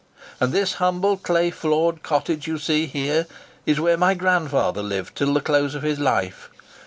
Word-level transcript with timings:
And 0.39 0.51
this 0.51 0.73
humble 0.81 1.15
clay 1.15 1.51
floored 1.51 2.01
cottage 2.01 2.47
you 2.47 2.57
see 2.57 2.87
here, 2.87 3.27
is 3.67 3.79
where 3.79 3.97
my 3.97 4.15
grandfather 4.15 4.81
lived 4.81 5.15
till 5.15 5.31
the 5.35 5.41
close 5.41 5.75
of 5.75 5.83
his 5.83 5.99
life. 5.99 6.49